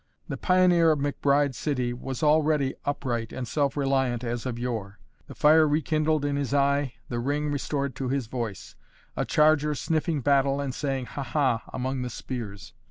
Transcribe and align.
The 0.27 0.35
pioneer 0.35 0.89
of 0.91 0.97
McBride 0.97 1.53
City 1.53 1.93
was 1.93 2.23
already 2.23 2.73
upright 2.85 3.31
and 3.31 3.47
self 3.47 3.77
reliant 3.77 4.23
as 4.23 4.47
of 4.47 4.57
yore; 4.57 4.97
the 5.27 5.35
fire 5.35 5.67
rekindled 5.67 6.25
in 6.25 6.37
his 6.37 6.55
eye, 6.55 6.95
the 7.09 7.19
ring 7.19 7.51
restored 7.51 7.95
to 7.97 8.09
his 8.09 8.25
voice; 8.25 8.73
a 9.15 9.25
charger 9.25 9.75
sniffing 9.75 10.21
battle 10.21 10.59
and 10.59 10.73
saying 10.73 11.05
ha 11.05 11.21
ha, 11.21 11.61
among 11.71 12.01
the 12.01 12.09
spears. 12.09 12.73